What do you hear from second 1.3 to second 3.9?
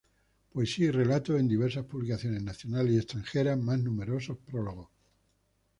en diversas publicaciones nacionales y extranjeras, más